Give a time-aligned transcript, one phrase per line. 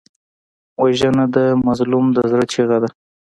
[0.81, 2.89] وژنه د مظلوم د زړه چیغه ده